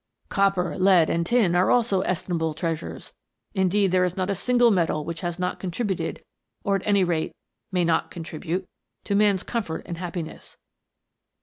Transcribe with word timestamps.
"Copper, 0.29 0.79
lead, 0.79 1.11
and 1.11 1.23
tin, 1.27 1.53
are 1.53 1.69
also 1.69 2.01
estimable 2.01 2.55
trea 2.55 2.75
sures; 2.75 3.13
indeed, 3.53 3.91
there 3.91 4.03
is 4.03 4.17
not 4.17 4.31
a 4.31 4.33
single 4.33 4.71
metal 4.71 5.05
which 5.05 5.21
has 5.21 5.37
not 5.37 5.59
contributed, 5.59 6.23
or 6.63 6.75
at 6.75 6.87
any 6.87 7.03
rate 7.03 7.35
may 7.71 7.85
not 7.85 8.09
con 8.09 8.23
tribute, 8.23 8.65
to 9.03 9.13
man's 9.13 9.43
comfort 9.43 9.83
and 9.85 9.99
happiness. 9.99 10.57